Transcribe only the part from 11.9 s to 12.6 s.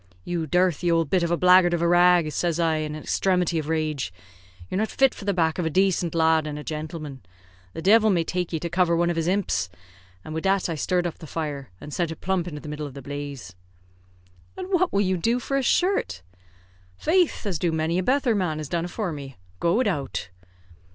sent it plump